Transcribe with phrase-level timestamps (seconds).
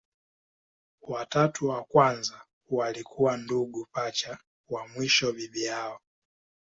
[1.01, 4.37] Watatu wa kwanza walikuwa ndugu pacha,
[4.69, 5.99] wa mwisho bibi yao.